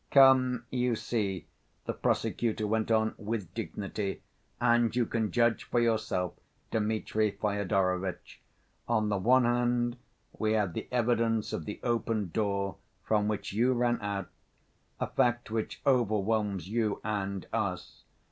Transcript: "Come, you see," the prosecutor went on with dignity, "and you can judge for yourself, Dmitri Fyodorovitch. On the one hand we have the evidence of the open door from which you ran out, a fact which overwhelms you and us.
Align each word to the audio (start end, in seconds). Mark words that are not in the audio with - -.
"Come, 0.09 0.65
you 0.71 0.95
see," 0.95 1.45
the 1.85 1.93
prosecutor 1.93 2.65
went 2.65 2.89
on 2.89 3.13
with 3.19 3.53
dignity, 3.53 4.23
"and 4.59 4.95
you 4.95 5.05
can 5.05 5.29
judge 5.29 5.65
for 5.65 5.79
yourself, 5.79 6.33
Dmitri 6.71 7.29
Fyodorovitch. 7.39 8.41
On 8.87 9.09
the 9.09 9.19
one 9.19 9.43
hand 9.45 9.97
we 10.39 10.53
have 10.53 10.73
the 10.73 10.87
evidence 10.91 11.53
of 11.53 11.65
the 11.65 11.79
open 11.83 12.31
door 12.33 12.77
from 13.03 13.27
which 13.27 13.53
you 13.53 13.73
ran 13.73 14.01
out, 14.01 14.31
a 14.99 15.05
fact 15.05 15.51
which 15.51 15.83
overwhelms 15.85 16.67
you 16.67 16.99
and 17.03 17.45
us. 17.53 18.03